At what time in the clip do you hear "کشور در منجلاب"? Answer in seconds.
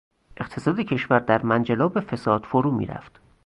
0.79-1.99